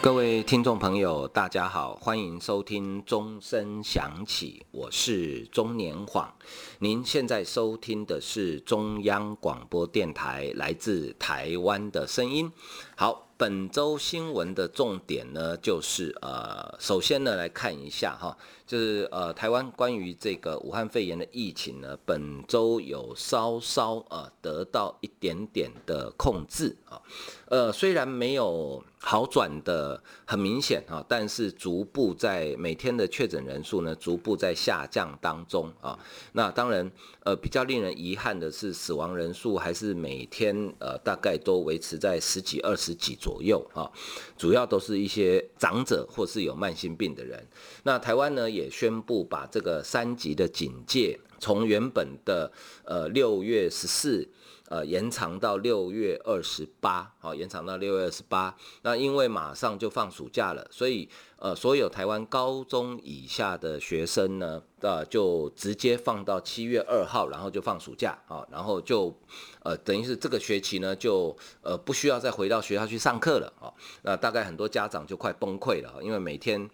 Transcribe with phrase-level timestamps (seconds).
[0.00, 6.32] 各位听众朋友，大家好，欢迎收听钟声响起，我是钟年晃。
[6.78, 12.50] 您现在收听的是中央广播电台来自台湾的声音。
[12.96, 13.24] 好。
[13.38, 27.00] 本周新闻的重点呢，就是呃，首先呢，来看一下哈，就是呃，台湾关于这个武汉肺炎的疫情呢，本周有稍稍呃得到一点点的控制啊，
[27.48, 35.98] 呃虽然没有好转的很明显哈，但是逐步在每天的确诊人数呢，逐步在下降当中啊。
[36.32, 36.90] 那当然
[37.24, 43.90] 呃，比较令人遗憾的是，死亡人数还是每天呃大概都维持在十几、二十几左右啊，
[44.36, 47.46] 主要都是一些长者或是有慢性病的人。
[47.84, 52.50] 那台湾呢也宣布把这个三级的警戒从原本的
[52.84, 54.28] 呃六月十四
[54.68, 58.56] 呃延长到六月二十八，好，延长到六月二十八。
[58.82, 61.08] 那因为马上就放暑假了，所以。
[61.40, 69.16] 呃，所有台湾高中以下的学生呢，呃，就直接放到七月二号，然后就放暑假啊，然后就，
[69.62, 73.72] 呃，等于是这个学期呢，就呃不需要再回到学校去上课了啊。
[74.02, 76.68] 那大概很多家长就快崩溃了，因为每天，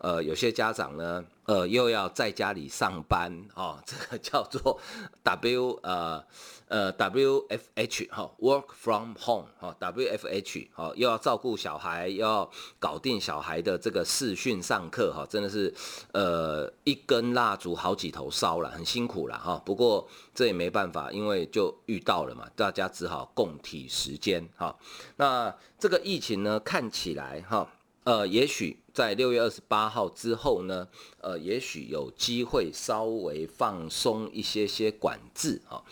[0.00, 4.78] 呃，有些家长呢，呃，又要在家里上班啊，这个叫做
[5.22, 6.24] W 呃。
[6.70, 12.48] 呃，W F H 哈，Work from home 哈，W F H 哈，又要照顾小孩，又要
[12.78, 15.74] 搞定小孩的这个视讯上课哈，真的是
[16.12, 19.60] 呃一根蜡烛好几头烧了，很辛苦了哈。
[19.66, 24.76] 不过这也没办法，因为就遇到了嘛，大家只好共体时间哈。
[25.16, 27.68] 那这个疫情呢，看起来哈。
[28.04, 30.86] 呃，也许在六月二十八号之后呢，
[31.20, 35.82] 呃，也许有机会稍微放松一些些管制啊。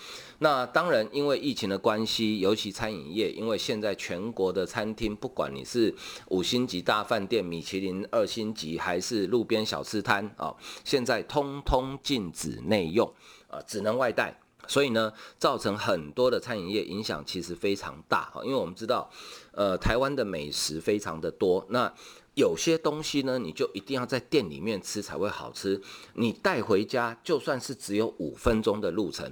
[0.41, 5.95] 那当然，因为疫情的关系，尤其餐饮业，因为现在全国的餐厅，不管你是
[6.29, 10.55] 五星级大饭店、米其林二星级，还是路边小吃摊啊，
[10.85, 13.13] 现在通通禁止内用
[13.49, 14.41] 啊，只能外带。
[14.69, 19.11] 所以呢，造成很多的餐饮业影响其实非常大哈，因为我们知道，
[19.53, 21.91] 呃，台湾的美食非常的多，那
[22.39, 25.83] 有些东西呢，你就一定要在店里面吃才会好吃，
[26.15, 29.29] 你带回家就算是只有五分钟的路程，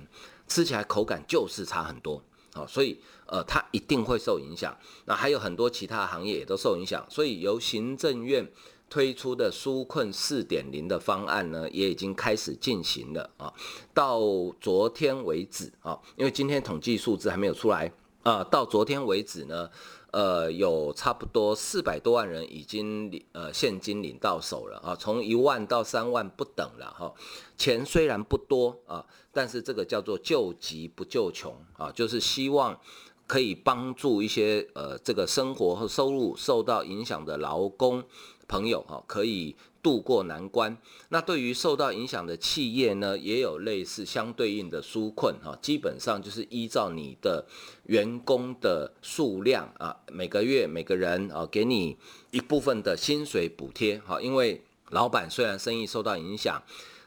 [0.49, 2.21] 吃起来口感就是差很多
[2.53, 4.77] 啊，所以呃，它一定会受影响。
[5.05, 8.51] 那还有很多其他行业也都受影响，所以由行政院。
[8.89, 13.53] 推出的纾困四点零的方案呢，也已经开始进行了啊。
[13.93, 14.21] 到
[14.61, 17.91] 昨天为止啊，因为今天统计数字还没有出来
[18.23, 19.69] 啊，到昨天为止呢，
[20.17, 27.13] 呃，有差不多四百多万人已经领呃现金领到手了啊，从一万到三万不等了哈。
[27.59, 32.81] 钱虽然不多啊，但是这个叫做救急不救穷啊，就是希望
[33.27, 38.03] 可以帮助一些呃这个生活和收入受到影响的劳工。
[38.49, 39.55] 朋友哈，可以
[39.87, 40.77] 渡过难关。
[41.11, 45.57] 那对于受到影响的企业呢，也有类似相对应的纾困哈。
[45.63, 47.47] 基本上就是依照你的
[47.85, 51.97] 员工的数量啊，每个月每个人啊，给你
[52.33, 54.21] 一部分的薪水补贴哈。
[54.21, 54.61] 因为
[54.91, 56.61] 老板虽然生意受到影响，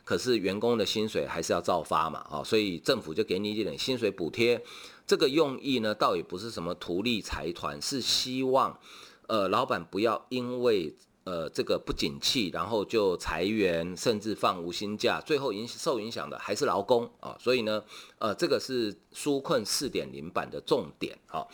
[0.06, 4.64] 可是员工的薪水还是要照发嘛啊，所以政府就给你一点薪水补贴。
[5.06, 8.80] 这个用意呢，倒也不是什么图利财团，是希望
[9.28, 17.36] 呃老板不要因为呃，这个不景气，然后就裁员，甚至放无薪假，最后影受影响的还是劳工啊。
[17.40, 17.84] 所以呢，
[18.18, 21.46] 呃，这个是纾困四点零版的重点啊。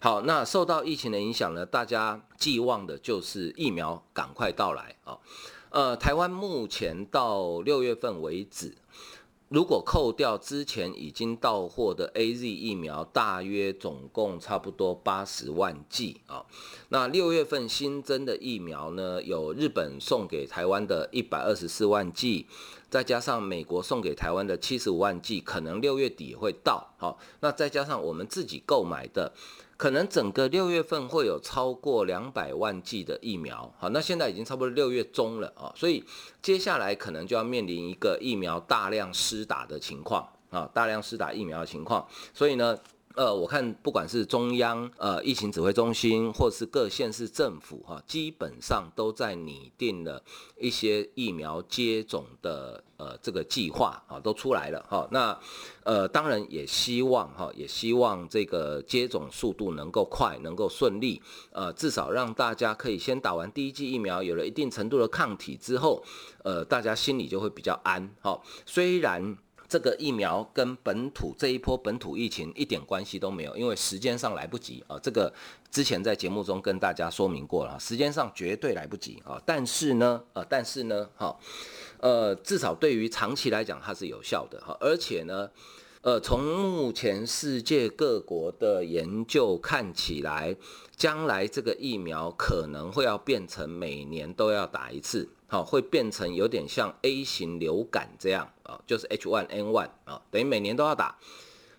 [0.00, 5.18] 好，那受到疫情的影响呢，大家寄望的就是疫苗赶快到来啊。
[5.70, 8.74] 呃，台湾目前到六月份为止。
[9.52, 16.46] 如果扣掉之前已经到货的 AZ 疫苗，大约总共差不多八十万剂啊。
[16.88, 22.46] 那六月份新增的疫苗呢，有日本送给台湾的一百二十四万剂，
[22.88, 26.94] 再加上美国送给台湾的七十五万剂，可能六月底会到。
[26.96, 29.34] 好，那再加上我们自己购买的。
[29.82, 36.04] 可能整个六月份会有超过两百万剂的疫苗，好，那现在已经差不多六月中了啊，所以
[36.40, 42.78] 接下来可能就要面临一个疫苗大量施打的情况啊，大量施打疫苗的情况，所以呢，
[43.14, 50.22] 呃，我看不管是中央呃疫情指挥中心，或是各县市政府哈，基本上都在拟定了
[50.58, 55.06] 一些疫苗接种的呃这个计划啊，都出来了哈。
[55.10, 55.38] 那
[55.84, 61.20] 呃，当然也希望哈，也希望这个接种速度能够快，能够顺利，
[61.52, 66.02] 呃，至少让大家可以先打完第一剂疫苗，有了一定程度的抗体之后，
[66.44, 68.40] 呃，大家心里就会比较安哈。
[68.64, 69.36] 虽然。
[69.72, 74.98] 这个疫苗跟本土这一波本土疫情一点关系都没有，因为时间上来不及啊。
[75.02, 75.32] 这个
[75.70, 79.40] 之前在节目中跟大家说明过了，时间上绝对来不及啊。
[79.46, 81.34] 但是呢，呃，但是呢，哈，
[82.00, 84.76] 呃，至少对于长期来讲它是有效的哈。
[84.78, 85.48] 而且呢，
[86.02, 90.56] 呃，从目前世界各国的研究看起来，
[90.96, 95.28] 将来这个疫苗可能会要变成每年都要打一次。
[95.46, 101.16] 好，会变成有点像 A 型流感这样啊，就是 H1N1 啊，等于每年都要打。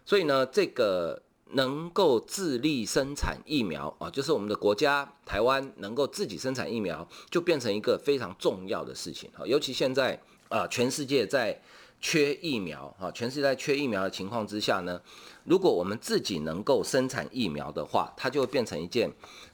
[0.06, 9.30] 所以呢，这个能够自力生产疫苗啊，就是我们的国家台湾能够自己生产疫苗，就变成一个非常重要的事情。
[9.34, 10.18] 好，尤其现在
[10.48, 11.62] 啊，全世界在
[12.04, 15.02] 缺疫苗啊，全世界在缺疫苗的情况之下呢，
[15.46, 19.10] 如果我们自己能够生产疫苗的话，它就会变成一件。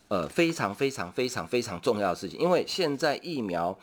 [0.09, 3.77] 呃，非常非常非常非常重要的事情，因为现在疫苗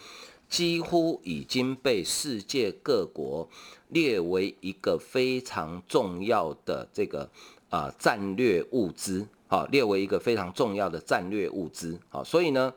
[0.48, 3.48] 几乎已经被世界各国
[3.90, 7.30] 列为一个非常重要的这个
[7.70, 12.74] 啊、战略物资，好、哦，列为一个非常重要的战略物资，好、哦，所以呢，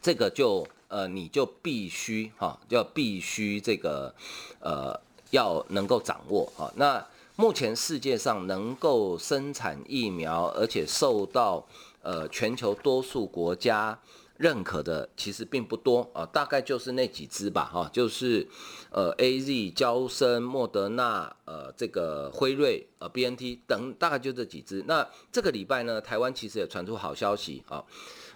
[0.00, 4.14] 这个就呃你就必须哈、哦，要必须这个
[4.60, 4.96] 呃
[5.34, 7.04] 要能够掌握啊、那
[7.36, 11.66] 目前世界上能够生产疫苗，而且受到
[12.02, 13.98] 呃，全球多数国家
[14.36, 18.46] 认可的其实并不多啊，大概就是那几支吧，哈，就是
[18.90, 24.84] 呃，A Z、娇生、莫德纳、呃，这个辉瑞、呃，B N T 等，大概就这几支。
[24.86, 27.82] 那这个礼拜呢，台湾其实也传出好消息啊，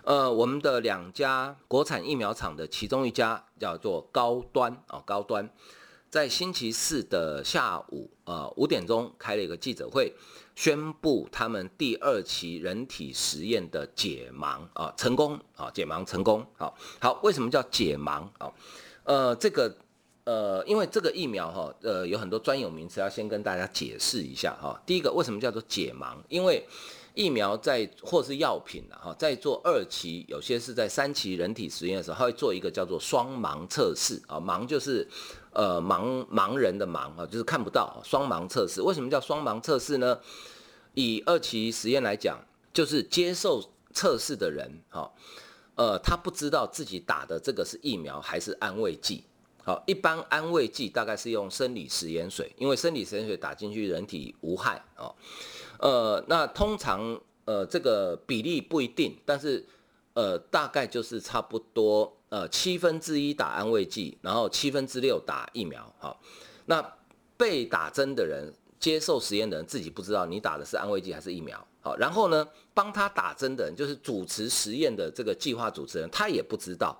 [0.03, 5.49] 呃，我们的两家国产疫苗厂的其中一家叫做高端啊，高端，
[6.10, 10.12] 在星期四的下午呃五点钟开了一个记者会。
[10.58, 18.52] 宣布他们第二期人体实验的解盲啊成功啊解盲成功好好，为什么叫解盲啊？
[19.05, 19.72] 呃这个
[20.25, 24.82] 呃因为这个疫苗哈呃有很多专有名词要先跟大家解释一下哈。
[24.84, 26.16] 第一个为什么叫做解盲？
[26.28, 26.66] 因为
[27.14, 35.06] 疫苗在或是药品哈在做二期，有些是在三期人体实验的时候，它会做一个叫做双盲测试啊盲就是
[35.53, 38.83] 呃盲盲人的盲啊就是看不到双盲测试。
[38.83, 40.19] 为什么叫双盲测试呢？
[40.95, 42.39] 以二期实验来讲，
[42.73, 43.62] 就是接受
[43.93, 45.12] 测试的人，哈，
[45.77, 49.23] 呃，他不知道自己打的这个是疫苗还是安慰剂，
[49.62, 55.15] 好，一般安慰剂大概是用生理食盐水，因为生理食盐水打进去人体无害，哦，
[55.79, 59.65] 呃，那通常呃这个比例不一定，但是
[60.15, 66.21] 呃大概就是差不多呃七分之一打安慰剂，然后七分之六打疫苗，好，
[66.67, 66.83] 那
[67.37, 68.53] 被打针的人。
[68.81, 76.97] 接受实验的人自己不知道你打的是安慰剂还是疫苗，好，然后呢，帮他打针的人就是主持实验的这个计划主持人，他也不知道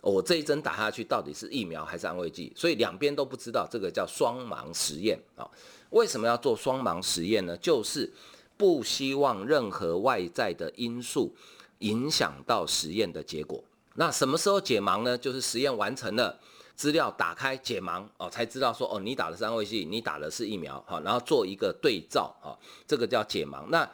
[0.00, 5.48] 我这一针打下去到底是疫苗还是安慰剂，所以两边都不知道，这个叫双盲实验啊。
[5.90, 7.56] 为什么要做双盲实验呢？
[7.58, 8.12] 就是
[8.56, 11.32] 不希望任何外在的因素
[11.78, 13.62] 影响到实验的结果。
[13.94, 15.16] 那什么时候解盲呢？
[15.16, 16.38] 就是实验完成了。
[16.74, 22.56] 资料打开解盲哦，才知道说哦，你打的是安慰剂，你打的是疫苗，好，然后做一个对照啊，
[22.88, 23.66] 这个叫解盲。
[23.68, 23.88] 那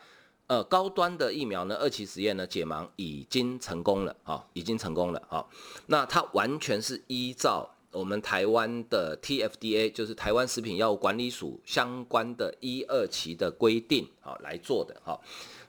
[0.47, 5.45] 呃高端的疫苗呢，二期实验呢，解盲已经成功了啊，已经成功了啊。
[5.87, 15.21] 那它完全是依照我们台湾的 TFDA，就是台湾食品药物管理署相关的一二期的规定啊来做的哈。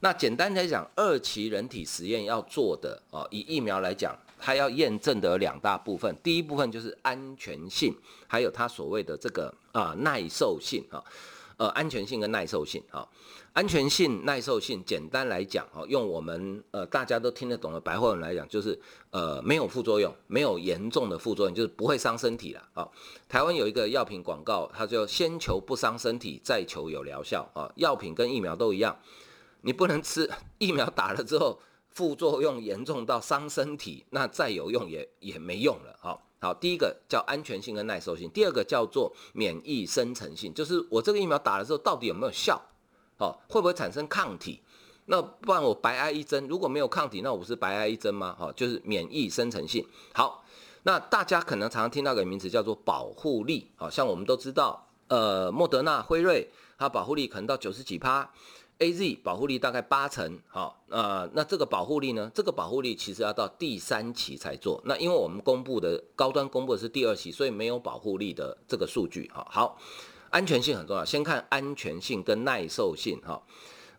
[0.01, 4.17] 那简单来讲，二期人体实验要做的啊，以疫苗来讲。
[4.39, 7.93] 它要验证的两大部分，第一部分就是安全性，
[8.27, 11.03] 还有它所谓的这个啊耐受性啊，
[11.57, 13.07] 呃安全性跟耐受性啊，
[13.53, 18.79] 安全性、耐受性，简单来讲啊，用我们呃大家都听得懂的白话文来讲，就是
[19.11, 22.87] 呃没有副作用，没有严重的副作用，就是不会伤身体了啊。
[23.27, 27.69] 台湾有一个药品广告，它就先求不伤身体，再求有疗效啊。
[27.75, 28.97] 药品跟疫苗都一样，
[29.61, 30.29] 你不能吃
[30.59, 31.59] 疫苗打了之后。
[31.99, 35.93] 副作用严重到伤身体，那再有用也也没用了。
[35.99, 42.57] 好，好，第一个叫安全性跟耐受性，第二个叫做免疫生成性，就是我这个疫苗打了之后到底有没有效？
[43.17, 44.61] 好，会不会产生抗体？
[45.07, 48.33] 那不然我白挨一针，如果没有抗体，那我不是白挨一针吗？
[48.39, 49.85] 好，就是免疫生成性。
[50.13, 50.45] 好，
[50.83, 58.31] 那大家可能常常听到个名词叫做保护力，好像我们都知道，呃，莫德纳、辉瑞它保护力可能到九十几趴。
[58.79, 62.31] AZ 保护力大概八成，好，呃，那这个保护力呢？
[62.33, 64.81] 这个保护力其实要到第三期才做。
[64.85, 69.45] 那因为我们公布的高端公布的是第二期，所以没有保护力的这个数据，哈。
[69.51, 69.77] 好，
[70.29, 73.43] 安全性很重要，先看安全性跟耐受性，哈。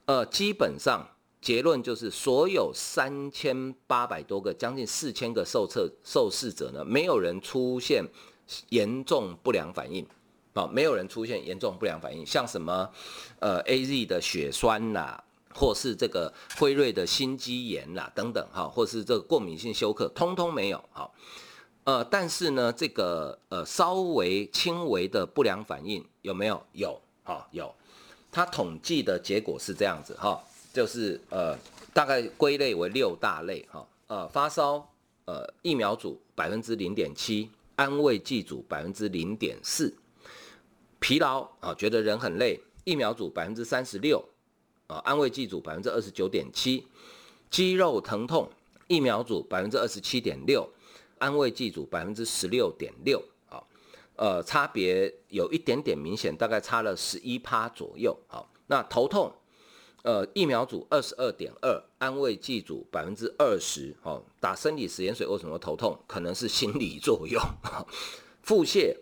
[0.07, 1.07] 呃，基本上
[1.43, 8.03] 结论就是，所有三千八百多个，将近四千个受测受试者呢，没有人出现
[8.71, 10.07] 严重不良反应。
[10.53, 12.91] 啊，没有人出现严重不良反应，像什么，
[13.39, 15.23] 呃，AZ 的血栓啦，
[15.55, 21.15] 或是这个辉瑞的心肌炎啦等等，哈，或是这个过敏性休克，通通没有，好，
[21.85, 26.61] 呃，但是呢，这个呃稍微轻微的不良反应有没有？
[26.73, 27.73] 有，哈，有，
[28.33, 30.43] 它统计的结果是这样子，哈，
[30.73, 31.57] 就是呃
[31.95, 34.85] 大概归类为六大类，哈，呃发烧，
[35.27, 39.95] 呃疫苗组百分之零点七，安慰剂组百分之零点四。
[41.01, 42.61] 疲劳啊，觉得人很累。
[42.85, 44.25] 疫苗组百分之三十六，
[44.87, 46.87] 啊，安慰剂组百分之二十九点七。
[47.51, 48.51] 肌肉疼痛，
[48.87, 50.69] 疫苗组百分之二十七点六，
[51.19, 53.23] 安慰剂组百分之十六点六。
[53.49, 53.63] 啊，
[54.17, 58.17] 呃，差别有一点点明显，大概差了十一趴左右。
[58.27, 59.33] 好，那头痛，
[60.03, 63.95] 呃，疫苗组二十二点二，安慰剂组百分之二十。
[64.03, 65.99] 哦，打生理食盐水为什么头痛？
[66.07, 67.41] 可能是心理作用。
[68.43, 68.97] 腹泻。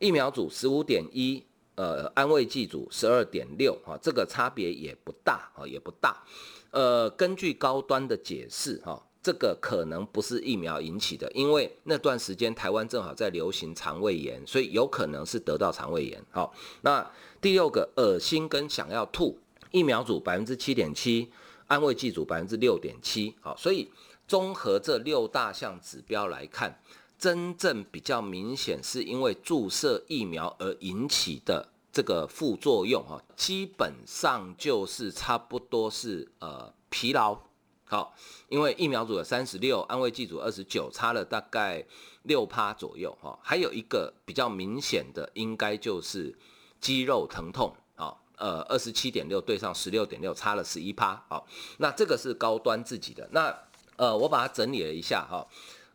[0.00, 1.42] 疫苗组十五点一，
[1.74, 6.22] 呃，安慰剂组十二点六，哈，这个差别也不大，哈，也不大。
[6.70, 16.22] 呃，根据高端的解释，哈，这个可能不是疫苗引起的，因为那段时间台湾正好在流行肠胃炎，所以有可能是得到肠胃炎。
[16.30, 16.52] 好，
[16.82, 19.38] 那第六个，恶心跟想要吐，
[19.70, 21.30] 疫苗组百分之七点七，
[21.66, 23.90] 安慰剂组百分之六点七，好，所以
[24.26, 26.80] 综合这六大项指标来看。
[27.18, 37.36] 真正比较明显是因为注射疫苗而引起的这个副作用哈，基本上就是差不多是呃疲劳，
[37.84, 38.14] 好，
[38.48, 41.84] 因为疫苗组有三十六，安慰剂组二十九，差了大概
[42.22, 43.36] 六趴左右哈。
[43.42, 46.32] 还有一个比较明显的，应该就是
[46.80, 51.44] 肌肉疼痛，好，呃二十七点六对上十六点六，差了十一趴，好，
[51.78, 53.52] 那这个是高端自己的，那
[53.96, 55.44] 呃我把它整理了一下哈。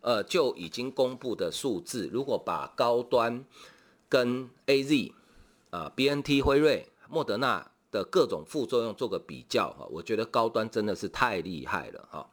[0.04, 3.42] 呃，就已经公布的数字，如果把高端
[4.06, 5.12] 跟 AZ
[5.70, 12.30] 啊、BNT、辉瑞、莫德纳的各种副作用做个比较哈，我觉得高端真的是太厉害了哈。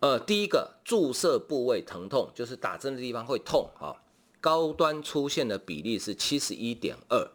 [0.00, 4.02] 呃，第一个注射部位疼痛，就是打针的地方会痛哈，
[4.40, 7.30] 高端出现的比例是七十一点二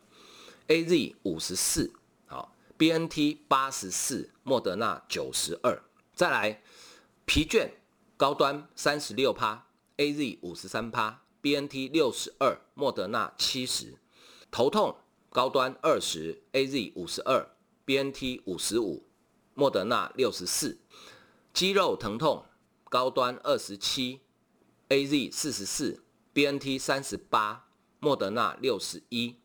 [0.68, 1.94] ，AZ 五十四，
[2.25, 5.82] 好，BNT 八十四，莫德纳九十二，
[6.13, 6.62] 再来
[7.25, 7.70] 疲倦。
[8.22, 9.66] 高端三十六趴
[9.98, 13.98] ，AZ 五十三趴，BNT 六十二，莫德纳七十。
[14.51, 14.96] 头痛，
[15.32, 17.50] 高端二十，AZ 五十二
[17.84, 19.08] ，BNT 五十五，
[19.56, 20.78] 莫德纳六十四。
[21.51, 22.46] 肌肉疼痛，
[22.92, 24.22] 高端二十七
[24.90, 29.38] ，AZ 四十四，BNT 三十八，莫德纳六十一。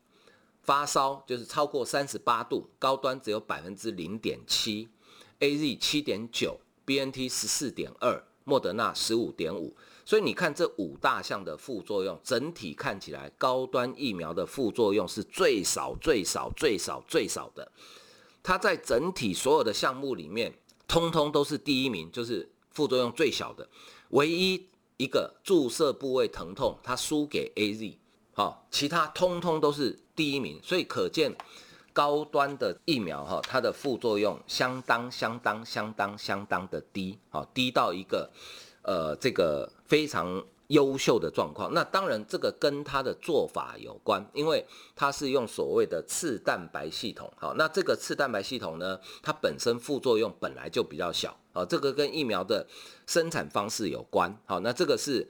[0.61, 4.89] 发烧就是超过三十八度，高端只有百分之零点七
[5.39, 8.26] ，AZ 七点九，BNT 十四点二。
[8.47, 9.75] 莫德纳十五点五，
[10.05, 17.69] 所以你看这五大项的副作用，整体看起来高端疫苗的副作用是最少、最少、最少、最少的。
[18.41, 23.67] 它在整体所有的项目里面，通通都是第一名，就是副作用最小的。
[24.11, 27.97] 唯一一个注射部位疼痛，它输给 AZ，
[28.31, 30.57] 好，其他通通都是第一名。
[30.63, 31.35] 所以可见。
[31.97, 38.29] 高端的疫苗哈，它的副作用相当相当相当相当的低，好，低到一个
[38.83, 41.73] 呃这个非常优秀的状况。
[41.73, 44.63] 那当然这个跟它的做法有关，因为
[44.95, 52.67] 它是用所谓的次蛋白系统，好，那这个次蛋白系统呢，它本身副作用本来就比较小，啊，这个跟疫苗的
[53.07, 55.27] 生产方式有关，好，那这个是。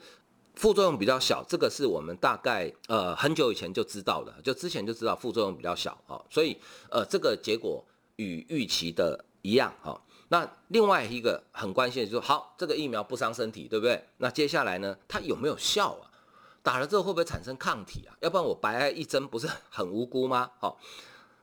[0.58, 6.58] 副作用比较小，这个是我们大概呃很久以前就知道的，就之前就知道副作用比较小哈，所以
[6.90, 7.86] 呃这个结果
[8.18, 10.02] 与预期的一样哈。
[10.30, 14.04] 那另外一个很关键就是说，好，这个疫苗不伤身体，对不对？
[14.18, 16.12] 那接下来呢，它有没有效啊？
[16.62, 18.18] 打了之后会不会产生抗体啊？
[18.20, 20.52] 要不然我白挨一针不是很无辜吗？
[20.60, 20.78] 好。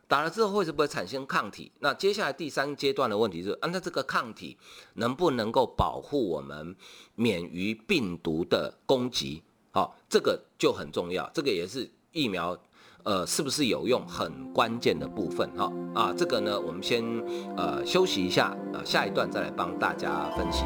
[0.06, 1.72] 打了之后会不会产生抗体？
[1.80, 4.56] 那接下来第三阶段的问题是，按照这个抗体
[4.94, 6.76] 能不能够保护我们
[7.14, 9.42] 免于病毒的攻击？
[9.72, 12.56] 好，这个就很重要，这个也是疫苗
[13.02, 15.50] 呃是不是有用很关键的部分。
[15.56, 17.04] 哈啊，这个呢，我们先
[17.56, 20.64] 呃休息一下，呃下一段再来帮大家分析。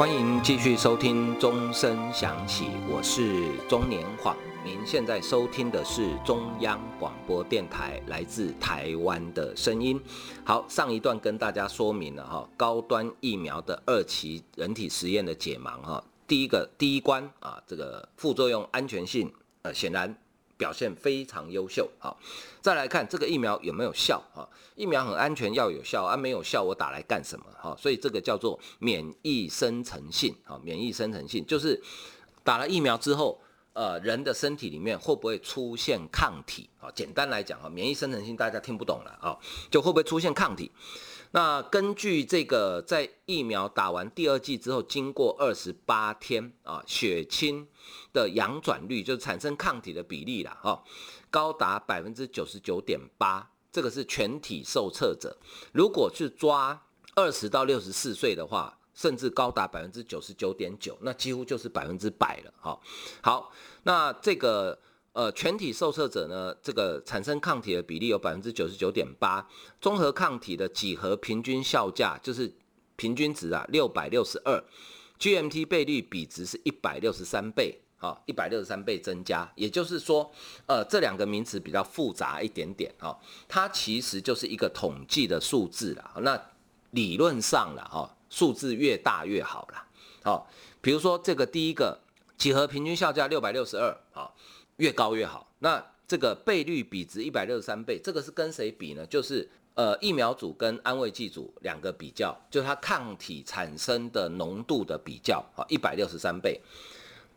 [0.00, 4.34] 欢迎继续收听钟声响起，我是钟年晃。
[4.64, 10.00] 您现在收听的是中央广播电台来自台湾的声音。
[10.42, 19.30] 好，上一段跟大家说明了哈，高端疫苗的二期人体实验的解盲哈，第一个第一关啊，这个副作用安全性
[19.60, 20.16] 呃显然。
[20.56, 22.18] 表现非常优秀，好，
[22.60, 24.44] 再来看这个疫苗有没有效啊？
[24.80, 27.44] 疫苗很安全，要有效啊，没有效我打来干什么？
[27.60, 31.78] 哈，所以这个叫做免疫生成性，好，免疫生成性就是
[32.42, 33.38] 打了疫苗之后，
[33.74, 36.70] 呃，人的身体里面会不会出现抗体？
[36.80, 39.36] 啊，简单来讲啊，免疫生成性大家听不懂了啊，
[39.70, 40.72] 就会不会出现抗体？
[41.32, 47.68] 那根据这个，在疫苗打完第二剂之后，经过二十八天啊，血清
[48.14, 50.82] 的阳转率就是产生抗体的比例啦，哈，
[51.30, 55.36] 高达百分之九十九点八，这个是全体受测者。
[55.72, 62.80] 如果是抓二十到六十四岁的话，甚至高达百分之九十九点九，那几乎就是百分之百了，哈。
[63.22, 63.52] 好，
[63.84, 64.78] 那这个。
[65.12, 69.44] 呃，全体受测者呢，这个产生抗体的比例有百分之九十九点八，
[69.80, 72.54] 综合抗体的几何平均效价就是
[72.94, 74.62] 平均值啊，六百六十二
[75.18, 80.28] ，GMT 倍率比值是一百六十三倍，好，一百六十三倍增加，也就是说，
[80.66, 83.16] 呃，这两个名词比较复杂一点点啊，
[83.46, 86.42] 它其实就是一个统计的数字啦，那
[86.90, 89.86] 理论上了哈，数字越大越好啦，
[90.24, 92.00] 好，比如说这个第一个
[92.36, 94.34] 几何平均效价六百六十二，好。
[94.80, 95.46] 越高越好。
[95.58, 99.04] 那这个倍率比值一百六十三倍，这个是跟谁比呢？
[99.04, 106.58] 就是呃疫苗组跟安慰剂组两个比较，就它抗体产生的浓度的比较，好，一百六十三倍。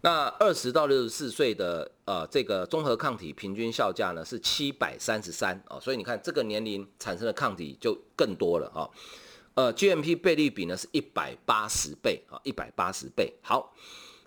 [0.03, 8.89] 那二十到六十四岁的呃这个综合抗体平均效价呢是七百三十三哦，所以你看这个年龄产生的抗体就更多了啊。
[9.55, 13.33] 呃，GMP 倍率比呢是一百八十倍啊，一百八十倍。
[13.41, 13.73] 好。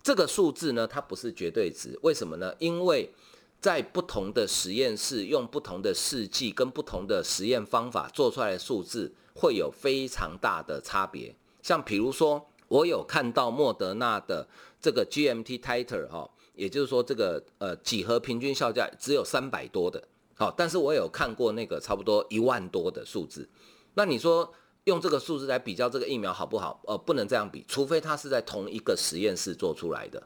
[0.03, 2.55] 这个数字呢，它不是绝对值，为什么呢？
[2.61, 3.13] 因为
[3.61, 11.35] 在不同的实验室用不同的试剂跟不同的实验方法做出来的数字会有非常大的差别。
[11.61, 14.47] 像比如说，我有看到莫德纳的
[14.81, 20.03] 这个 GMT titer 哈，也就是说这个呃几何平均效价只有三百多的，
[20.35, 23.49] 好，但是我有看过那个差不多一万多的数字，
[23.95, 24.53] 那你说？
[24.87, 26.81] 用这个数字来比较这个疫苗好不好？
[26.85, 30.23] 呃，不能这样比，除非它是在同一个实验室做出来的，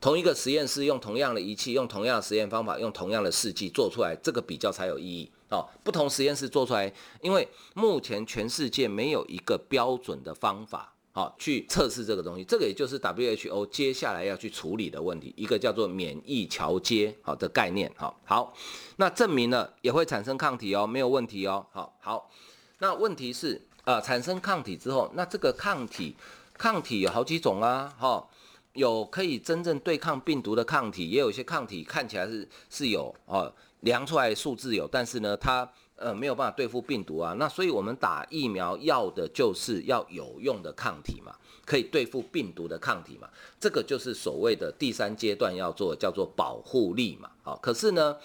[0.00, 5.30] 同一个实验室用同样的仪器，用同样的实验方法，用同样的试剂做出来，这个比较才有意义。
[5.50, 12.44] 哦，不同实验室做出来，因为目前全世界没有一个标准的方法，好去测试这个东西。
[12.44, 17.90] 这个也就是 WHO 接下来要去处理的问题，一个叫做免疫桥接好的概念。
[17.96, 18.54] 好，好，
[18.96, 21.66] 那证明了也会产生抗体哦，没有问题哦。
[21.72, 22.30] 好，好，
[22.78, 23.60] 那问题是。
[23.84, 26.14] 啊，产生抗体之后，那这个抗体，
[26.52, 28.28] 抗体有好几种啊，哈，
[28.74, 35.68] 有可以真正对抗病毒的抗体，也有一些抗体看起来是是有哦，量出来数字有，但是呢，它
[36.00, 37.32] 呃没有办法对付病毒啊。
[37.38, 41.32] 那所以我们打疫苗要的就是要有用的抗体嘛，
[41.64, 48.16] 可以对付病毒的抗体嘛，这个就是所谓的第三阶段要做叫做保护力嘛，好，可是呢。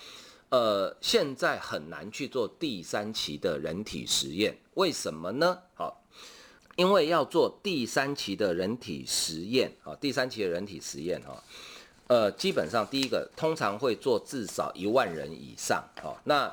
[0.49, 5.57] 呃，现在很难去做第三期的人体实验，为什么呢？
[5.73, 6.01] 好，
[6.75, 11.43] 因为要做第三期的人体实验啊，第三期的人体实验哈，
[12.07, 16.49] 呃，基本上第一个通常会做至少一万人以上，好，那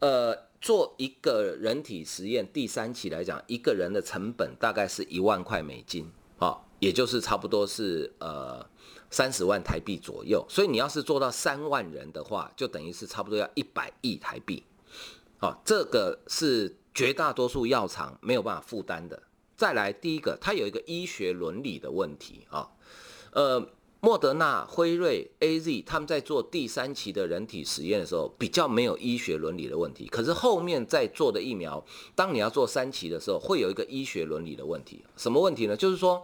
[0.00, 8.68] 呃，做一个人体实验第三期来讲，一个人的成本大概是一万块美金，好，也就是差不多是呃。
[9.12, 14.62] 三十万台币左右，所以你要是做到三万人的话，就等于是差不多要一百亿台币。
[15.36, 19.20] 好，这个是绝大多数药厂没有办法负担的。
[19.56, 22.70] 再来，第一个，它有一个医学伦理的问题啊。
[23.32, 23.68] 呃，
[24.00, 30.06] 莫德纳、辉瑞、AZ 他们在做第三期的人体实验的时候，比较没有医学伦理的问题。
[30.06, 31.84] 可是后面在做的疫苗，
[32.14, 35.04] 当你要做三期的时候，会有一个医学伦理的问题。
[35.16, 35.76] 什么问题呢？
[35.76, 36.22] 就是说。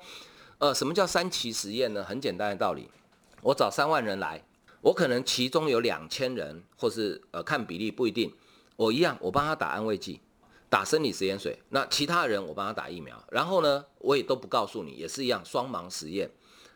[0.58, 2.02] 呃，什么叫三期实验呢？
[2.02, 2.88] 很简单的道理，
[3.42, 4.42] 我找三万人来，
[4.80, 8.32] 我可能其中有两千人，或是呃看比例不一定，
[8.76, 10.18] 我一样，我帮他打安慰剂，
[10.70, 16.30] 打生理实验水，那其他人我帮他打疫苗，然后呢，我也都不告诉你，也是一样双盲实验，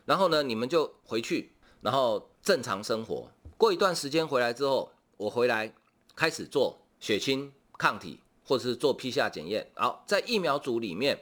[0.05, 5.73] 然后呢，你们就回去，然后正常生活，过一段时间回来之后，我回来
[6.15, 11.19] 开始做血清抗体，或者是做 PCR 检验，好，在疫苗组里面。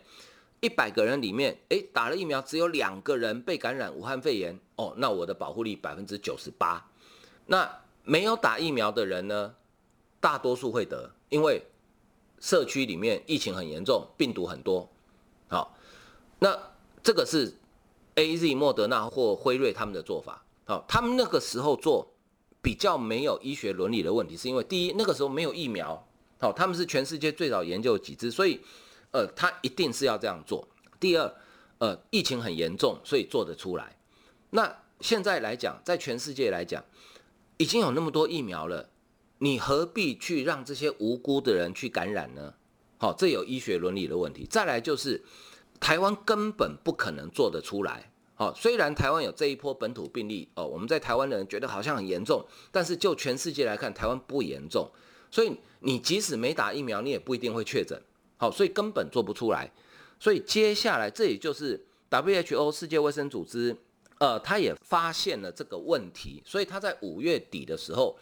[0.62, 6.86] 一百个人里面，诶，打了疫苗只有两个人被感染武汉肺炎，哦，那我的保护力百分之九十八。
[7.46, 9.56] 那没有打疫苗的人呢，
[10.20, 11.66] 大多数会得，因为
[12.42, 14.90] 社区里面疫情很严重，病毒很多。
[15.48, 15.78] 好，
[16.40, 16.60] 那
[17.02, 17.58] 这个是
[18.20, 20.46] AZ、莫德纳或辉瑞他们的做法。
[20.66, 22.08] 好，他们那个时候做
[22.62, 26.08] 比较没有医学伦理的问题，是因为第一那个时候没有疫苗，
[26.40, 28.60] 好，他们是全世界最早研究几支，所以
[29.12, 30.68] 呃，他一定是要这样做。
[31.00, 31.34] 第二，
[31.80, 33.98] 呃，疫情很严重，所以做得出来。
[34.52, 36.84] 那现在来讲，在全世界来讲，
[37.58, 38.90] 已经有那么多疫苗了，
[39.40, 42.54] 你何必去让这些无辜的人去感染呢？
[42.98, 44.46] 好，这有医学伦理的问题。
[44.46, 45.24] 再来就是，
[45.80, 48.12] 台湾根本不可能做得出来。
[48.36, 54.90] 好，虽然台湾有这一波本土病例哦，我们在台湾的人觉得好像很严重，但是就全世界来看，台湾不严重。
[55.30, 58.02] 所以你即使没打疫苗，你也不一定会确诊。
[58.38, 59.70] 好，所以根本做不出来。
[60.20, 63.76] 所以接下来，这也就是 WHO 世界卫生组织，
[64.20, 68.18] 呃，他也发现了这个问题，所以他在五月底的时候，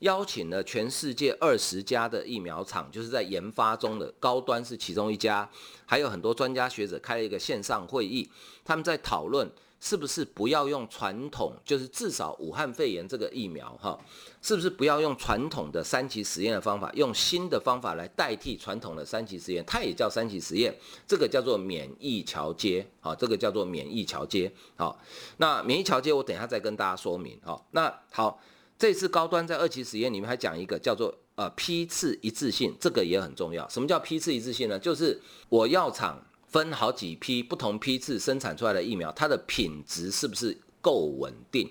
[0.00, 5.48] 邀请了全世界二十家的疫苗厂，就是在研发中的高端是其中一家，
[5.86, 8.28] 还有很多专家学者开了一个线上会议，
[8.64, 9.50] 他们在讨论。
[9.80, 13.96] 是不是不要用传统，就是至少武汉肺炎这个疫苗哈，
[14.42, 19.64] 是不是不要用传统的三期实验的方法，用新的方法来代替传统的三期实验？
[19.64, 25.00] 它也叫三期实验，这个叫做免疫桥接，好，这个叫做免疫桥接，好，
[25.36, 28.40] 那免疫桥接我等一下再跟大家说明，好，那好，
[28.78, 33.68] 这次高端在二期实验里面还讲一个叫做呃批次一致性，这个也很重要。
[33.68, 34.78] 什么叫批次一致性呢？
[34.78, 36.24] 就是我药厂。
[36.50, 41.70] 分好几批不同批次生产出来的疫苗，它的品质是不是够稳定？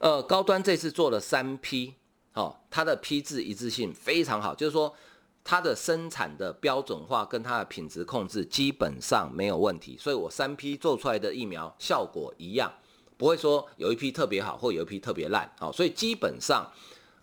[0.00, 1.94] 呃，高端这次做了三批，
[2.34, 4.94] 哦，它的批次一致性非常好，就是说
[5.42, 12.70] 它的生产的标准化跟它的品质控制基本上没有问题，所以我三批做出来的疫苗效果一样，
[13.16, 16.70] 不会说有一批特别好或有一批特别烂，好，所以基本上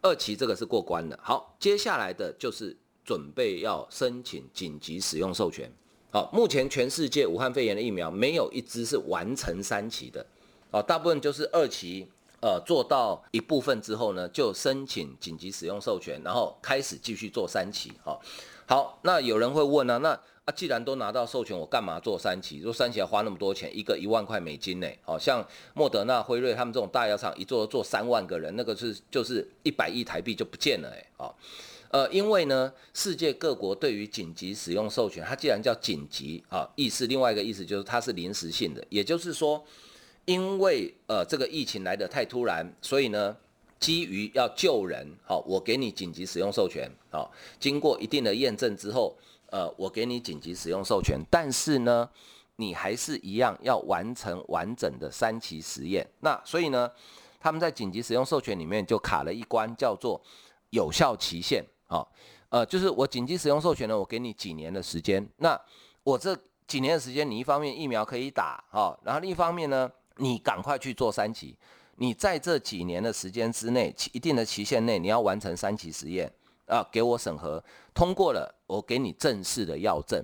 [0.01, 1.17] 二期这个是过关的。
[1.21, 2.75] 好，接下来的就是
[3.05, 5.71] 准备要申请紧急使用授权。
[6.11, 10.25] 好，目前全世界武汉肺炎的疫苗没有一支是完成三期的，
[10.71, 12.07] 好，大部分就是二期，
[12.39, 17.91] 呃，做到一部分之后呢，就申请紧急使用授权，然后开始继续做三期。
[18.03, 18.21] 好，
[18.67, 22.59] 好，那有人会问呢，那啊，既然都拿到授权，我干嘛做三期？
[22.59, 24.87] 做三期要花那么多钱，一个一万块美金呢？
[25.01, 31.37] 好像莫德纳、辉瑞他们这种大药厂，一做做三万个人，那个是就是一百亿台币就不见了，哎，好。
[31.91, 39.63] 呃，因为呢，世界各国对于紧急使用授权，它既然叫紧急啊，意思另外一个意思就是它是临时性的，也就是说，
[40.25, 43.37] 因为呃这个疫情来得太突然，所以呢，
[43.79, 49.15] 基于要救人，好，我给你紧急使用授权，好，经过一定的验证之后，
[49.53, 52.09] 呃，我给你紧急使用授权，但是呢，
[52.55, 56.89] 你还是一样要完成完整的三期实验，那所以呢，
[57.39, 60.19] 他们在紧急使用授权里面就卡了一关，叫做
[60.71, 61.63] 有效期限。
[61.85, 62.11] 好，
[62.49, 65.23] 呃，就是我紧急使用授权呢，我给你几年的时间。
[65.37, 65.55] 那
[66.01, 66.35] 我这
[66.65, 69.87] 几年的时间，你一方面疫苗可以打，哈，然后另一方面呢，
[70.17, 71.55] 你赶快去做三期。
[71.97, 76.33] 你在这几年的时间之内，一定的期限内，你要完成三期实验
[76.73, 80.23] 啊，给我审核通过了，我给你正式的药证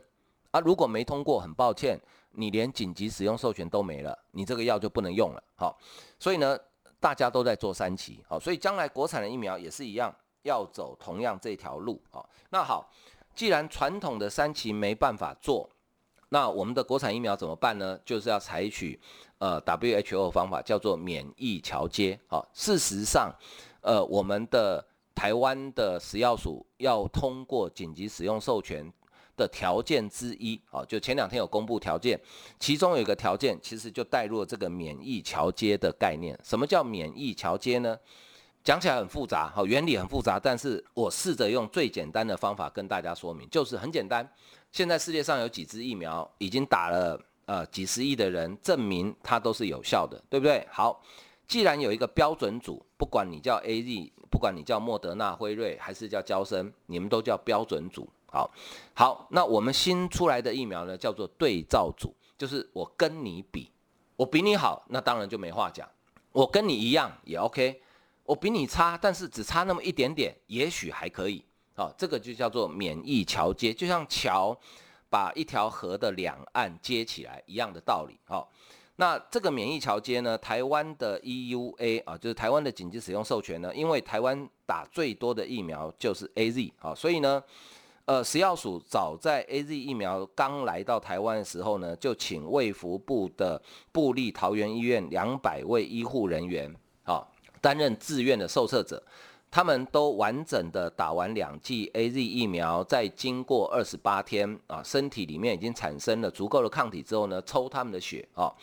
[0.52, 0.60] 啊。
[0.60, 2.00] 如果没通过，很抱歉，
[2.32, 5.44] 你连紧急使用授权都没了，你这个药就不能用了。
[5.56, 5.78] 好，
[6.18, 6.58] 所以呢，
[7.00, 10.14] 大家都在做三期，好，所以将来国产的疫苗也是一样。
[10.44, 12.90] 要走同样这条路啊，那好，
[13.36, 15.70] 既然传统的三期没办法做，
[16.30, 18.00] 那我们的国产疫苗怎么办呢？
[18.06, 18.98] 就是要采取
[19.40, 22.18] 呃 WHO 方法，叫做免疫桥接。
[22.28, 23.30] 好，事实上，
[23.82, 24.84] 呃，我们的
[25.20, 28.90] 台湾的食药署要通过紧急使用授权
[29.36, 32.18] 的条件之一，啊，就前两天有公布条件，
[32.58, 36.40] 其中有一个条件，其实就带入了这个免疫桥接的概念。
[36.42, 37.98] 什么叫免疫桥接呢？
[38.64, 44.26] 讲起来很复杂，好，原理很复杂，但是我试着用最简单的方法跟大家说明，就是很简单。
[44.72, 50.66] 现在世界上有几支疫苗已经打了呃几十亿的人，证明它都是有效的，对不对？
[50.72, 51.04] 好，
[51.50, 58.08] 既然有一个标准组，不管你叫 AZ，不管你叫莫德纳、辉瑞，还是叫娇生，你们都叫标准组。
[58.28, 58.50] 好，
[58.94, 63.72] 好，那我们新出来的疫苗呢，叫做对照组，就是我跟你比，
[64.16, 65.88] 我比你好，那当然就没话讲；
[66.32, 67.82] 我跟你一样也 OK。
[68.26, 71.44] 我比你差，但是只差那么一点点，也许还可以。
[71.74, 74.56] 好，这个就叫做免疫桥接，就像桥
[75.10, 78.20] 把一条河的两岸接起来一样的道理。
[78.26, 78.48] 好，
[79.00, 87.42] 那这个免疫桥接呢，台湾的 EUA 啊，就是台湾的紧急使用授权呢，因为台湾打最多的疫苗就是 AZ 啊，所以呢，
[88.04, 93.62] 呃，食药署早在 AZ 疫苗刚来到台湾的时候呢，就请卫福部的
[93.94, 97.26] 布立桃园医院两百位医护人员，啊。
[97.62, 99.04] 担任自愿的受测者，
[99.52, 108.54] 他们都完整的打完两剂 AZ 疫苗，在经过二十八天啊，身体里面已经产生了足够的抗体之后呢，抽他们的血啊，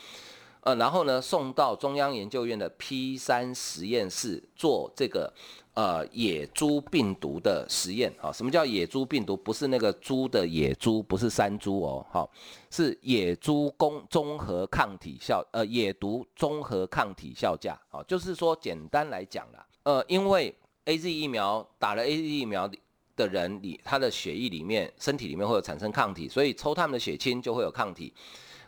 [0.60, 5.32] 呃，然后呢送到中央研究院的 P 三实验室做这个
[5.74, 8.12] 呃野猪病毒的实验。
[8.20, 9.36] 啊，什么叫野猪病毒？
[9.36, 12.30] 不是那个猪的野猪，不是山猪哦，好，
[12.70, 17.76] 是野猪公综合抗体效呃野毒综合抗体效价。
[17.90, 20.54] 啊，就是说简单来讲啦，呃，因为
[20.86, 22.70] AZ 疫苗打了 AZ 疫苗
[23.14, 28.14] 的人里，他的血液里面、身体里面会有产生抗体，所以抽他们的血清就会有抗体。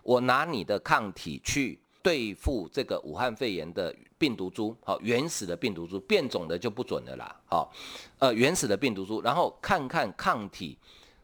[0.02, 1.80] 我拿你的抗体去。
[2.00, 7.70] 对付这个武汉肺炎的病毒株，好，原始的病毒株，变种的就不准了啦，好，
[8.18, 10.78] 呃，原始的病毒株，然后看看抗体，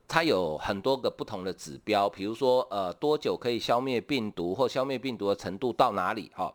[0.07, 6.55] 它有很多个不同的指标，比如说，呃，多久可以消灭病毒，或消灭病毒的程度到哪里，好，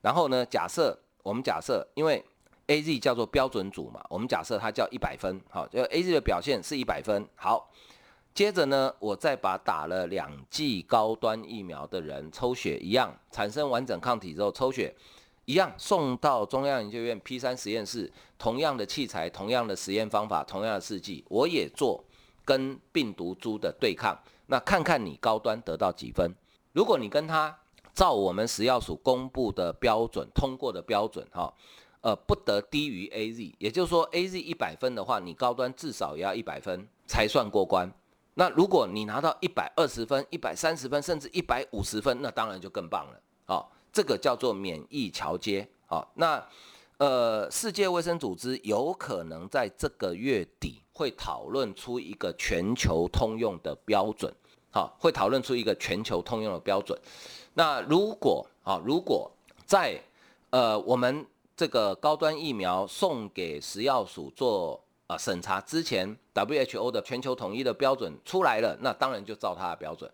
[0.00, 2.24] 然后呢，假设我们假设，因为
[2.68, 7.68] AZ 叫做标准组嘛，我们假设它叫一百分，好，就 AZ 的表现是一百分，好。
[8.34, 14.94] 接着呢，我再把打了两剂高端疫苗的人抽血一样，产生完整抗体之后抽血
[15.44, 22.04] 一样送到中央研究院 P 三实验室，同样的器材、同样的实验方法、同样的试剂，我也做
[22.44, 24.16] 跟病毒株的对抗。
[24.46, 26.32] 那看看你高端得到几分？
[26.72, 27.58] 如果你跟他
[27.92, 31.52] 照我们食药署公布的标准通过的标准，哈，
[32.08, 37.92] 呃，不得低于 AZ，也就是说 AZ 一百分的话，你高端至少也要一百分才算过关。
[38.32, 43.20] 那如果你拿到一百二十分、一百三十分，甚至一百五十分，那当然就更棒了。
[43.44, 45.68] 好，这个叫做免疫桥接。
[45.84, 46.42] 好，那
[46.96, 54.34] 呃，世界卫生组织有可能在这个月底会讨论出一个全球通用的标准。
[54.70, 56.98] 好，会讨论出一个全球通用的标准。
[57.52, 59.30] 那如果啊，如果
[59.66, 60.00] 在
[60.48, 61.26] 呃我们
[61.58, 64.82] 这个高端疫苗送给食药署做。
[65.08, 70.12] 啊，审查之前，WHO 的全球统一的标准出来了，那当然就照它的标准。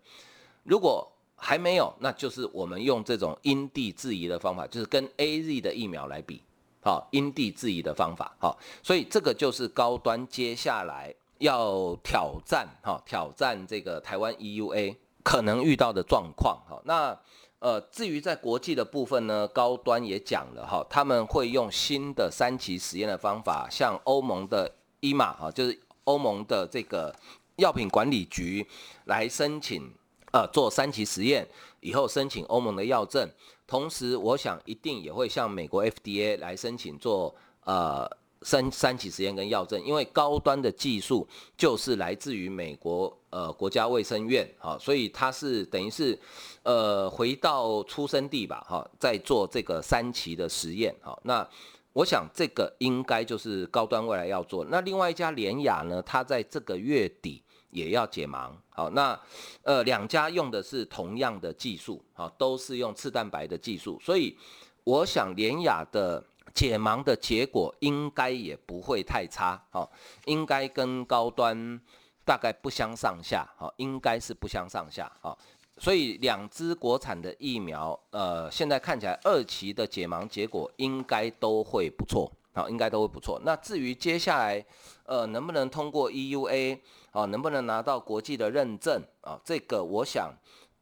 [0.63, 1.05] 如果
[1.35, 6.41] 还没有，那就是我们用这种因地制宜的方法，就是跟 AZ 的疫苗来比，
[6.81, 17.19] 好，因地制宜的方法，好，所以这个就是高端接下来要挑战，哈，挑战这个台湾 EUA 可能遇到的状况，好，那
[17.65, 24.71] 呃，至于在国际的部分呢，高端也讲了，哈，他们会用新的三期实验的方法，像欧盟的。
[25.01, 27.13] 一嘛哈，就是欧盟的这个
[27.57, 28.65] 药品管理局
[29.03, 29.93] 来申请，
[30.31, 31.47] 呃，做三期实验
[31.79, 33.29] 以后申请欧盟的药证，
[33.67, 38.09] 同时我想一定也会向美国 FDA 来申请做呃
[38.45, 41.27] 三三期实验跟药证，因为高端的技术
[41.57, 46.17] 就是来自于美国呃国家卫生院哈，所以它是等于是
[46.63, 51.45] 呃回到出生地吧哈，在做这个三期的实验哈那。
[51.95, 54.65] 我想这个应该就是高端未来要做。
[54.65, 58.51] 那另外一家联雅呢，它在这个月底也要解盲。
[58.69, 59.17] 好，那
[59.63, 64.37] 呃两家用的是同样的技术，好，都是用次蛋白的技术，所以
[64.83, 66.21] 我想联雅的
[66.55, 69.61] 解盲的结果应该也不会太差。
[69.69, 69.91] 好，
[70.25, 71.79] 应该跟高端
[72.23, 73.47] 大概不相上下。
[73.57, 75.11] 好，应该是不相上下。
[75.21, 75.37] 好。
[75.77, 83.41] 所以两支国产的疫苗，呃，现在看起来二期的解盲结果应该都会不错，好，应该都会不错。
[83.43, 84.65] 那至于接下来，
[85.03, 86.79] 呃，能不能通过 EUA，
[87.11, 90.33] 啊，能不能拿到国际的认证，啊，这个我想，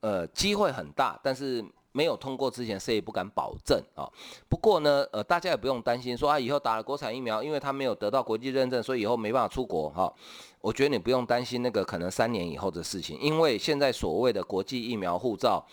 [0.02, 1.66] 呃，机会很大，但是。
[1.94, 4.10] 没有通过之前，谁也不敢保证啊。
[4.50, 10.14] 不过呢，呃，大家也不用担心，说啊，以后打了国产疫苗，因为他没有得到国际认证，所以以后没办法出国哈。
[10.60, 15.64] 我觉得你不用担心那个可能三年以后的事情，因为现在所谓的国际疫苗护照，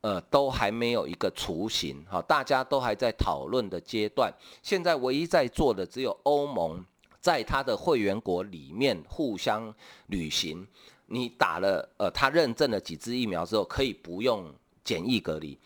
[0.00, 4.32] 呃，都还没有一个雏形哈，大家都还在讨论的阶段。
[4.62, 6.82] 现在唯一在做的只有欧盟，
[7.20, 9.74] 在他的会员国里面互相
[10.06, 10.66] 旅行，
[11.06, 14.50] 你打了呃他认证了几支疫苗之后，可以不用。
[14.86, 15.58] 简易隔离，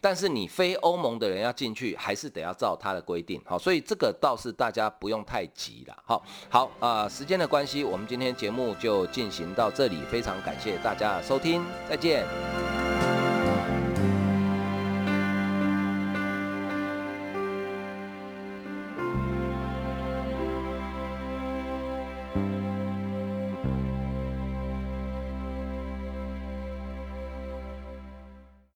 [0.00, 3.40] 但是你非欧盟的人要进去，还是得要照他的规定。
[3.46, 5.96] 好，所以这个倒是大家不用太急了。
[6.04, 12.26] 好，好啊，时间的关系，我们今天节目就进行到这里，非常感谢大家的收听，再见。